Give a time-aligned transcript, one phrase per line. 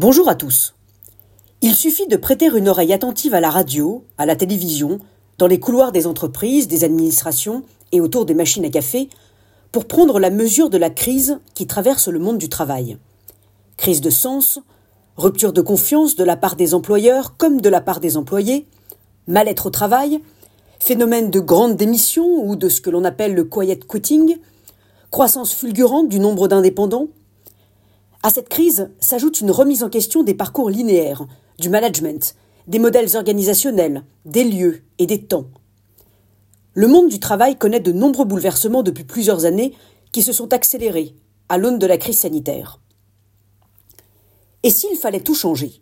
[0.00, 0.72] Bonjour à tous.
[1.60, 4.98] Il suffit de prêter une oreille attentive à la radio, à la télévision,
[5.36, 9.10] dans les couloirs des entreprises, des administrations et autour des machines à café
[9.72, 12.96] pour prendre la mesure de la crise qui traverse le monde du travail.
[13.76, 14.58] Crise de sens,
[15.18, 18.66] rupture de confiance de la part des employeurs comme de la part des employés,
[19.26, 20.22] mal-être au travail,
[20.78, 24.38] phénomène de grande démission ou de ce que l'on appelle le quiet quitting,
[25.10, 27.08] croissance fulgurante du nombre d'indépendants.
[28.22, 31.26] À cette crise s'ajoute une remise en question des parcours linéaires,
[31.58, 32.34] du management,
[32.66, 35.46] des modèles organisationnels, des lieux et des temps.
[36.74, 39.74] Le monde du travail connaît de nombreux bouleversements depuis plusieurs années
[40.12, 41.14] qui se sont accélérés
[41.48, 42.78] à l'aune de la crise sanitaire.
[44.64, 45.80] Et s'il fallait tout changer?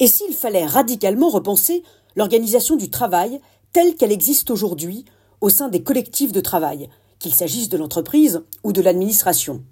[0.00, 1.82] Et s'il fallait radicalement repenser
[2.16, 3.38] l'organisation du travail
[3.74, 5.04] telle qu'elle existe aujourd'hui
[5.42, 9.62] au sein des collectifs de travail, qu'il s'agisse de l'entreprise ou de l'administration?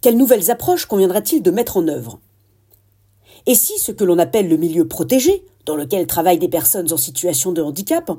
[0.00, 2.20] Quelles nouvelles approches conviendra-t-il de mettre en œuvre?
[3.46, 6.96] Et si ce que l'on appelle le milieu protégé, dans lequel travaillent des personnes en
[6.96, 8.10] situation de handicap,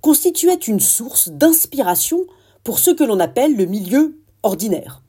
[0.00, 2.20] constituait une source d'inspiration
[2.64, 5.02] pour ce que l'on appelle le milieu ordinaire?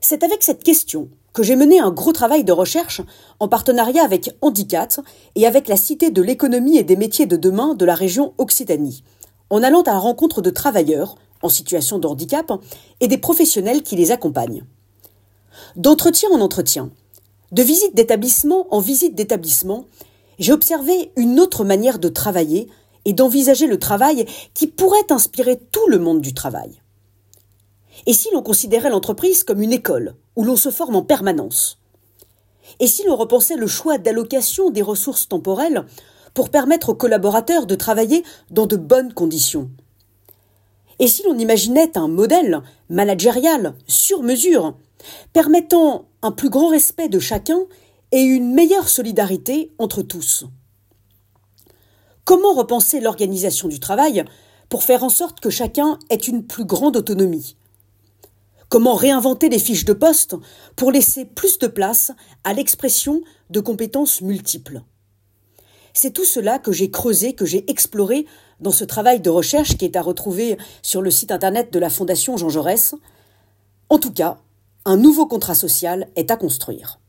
[0.00, 3.00] C'est avec cette question que j'ai mené un gros travail de recherche
[3.40, 4.88] en partenariat avec Handicat
[5.34, 9.02] et avec la Cité de l'économie et des métiers de demain de la région Occitanie,
[9.48, 12.52] en allant à la rencontre de travailleurs en situation de handicap
[13.00, 14.64] et des professionnels qui les accompagnent.
[15.76, 16.90] D'entretien en entretien,
[17.52, 19.86] de visite d'établissement en visite d'établissement,
[20.38, 22.68] j'ai observé une autre manière de travailler
[23.04, 26.80] et d'envisager le travail qui pourrait inspirer tout le monde du travail.
[28.06, 31.78] Et si l'on considérait l'entreprise comme une école où l'on se forme en permanence?
[32.80, 35.84] Et si l'on repensait le choix d'allocation des ressources temporelles
[36.34, 39.70] pour permettre aux collaborateurs de travailler dans de bonnes conditions?
[41.02, 44.78] Et si l'on imaginait un modèle managérial sur mesure,
[45.32, 47.58] permettant un plus grand respect de chacun
[48.12, 50.44] et une meilleure solidarité entre tous.
[52.24, 54.24] Comment repenser l'organisation du travail
[54.68, 57.56] pour faire en sorte que chacun ait une plus grande autonomie?
[58.68, 60.36] Comment réinventer les fiches de poste
[60.76, 62.12] pour laisser plus de place
[62.44, 64.82] à l'expression de compétences multiples?
[65.92, 68.26] C'est tout cela que j'ai creusé, que j'ai exploré
[68.60, 71.90] dans ce travail de recherche qui est à retrouver sur le site internet de la
[71.90, 72.94] Fondation Jean Jaurès.
[73.88, 74.38] En tout cas,
[74.84, 77.01] un nouveau contrat social est à construire.